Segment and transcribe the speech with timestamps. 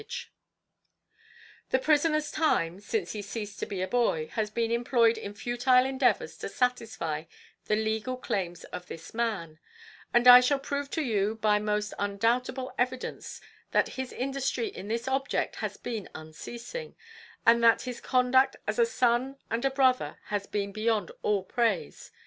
[1.69, 5.85] "The prisoner's time, since he ceased to be a boy, has been employed in futile
[5.85, 7.25] endeavours to satisfy
[7.65, 9.59] the legal claims of this man;
[10.11, 13.41] and I shall prove to you by most undoubtable evidence
[13.73, 16.95] that his industry in this object has been unceasing,
[17.45, 22.09] and that his conduct as a son and a brother has been beyond all praise.